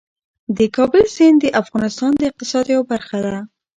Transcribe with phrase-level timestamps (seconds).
[0.57, 3.35] د کابل سیند د افغانستان د اقتصاد یوه برخه ده.